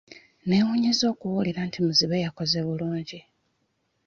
Neewuunyizza 0.47 1.05
okuwulira 1.13 1.61
nti 1.67 1.79
muzibe 1.85 2.17
yakoze 2.25 2.57
bulungi. 2.67 3.19